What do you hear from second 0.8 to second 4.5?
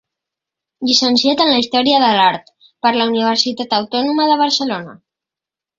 Llicenciat en Història de l'Art per la Universitat Autònoma de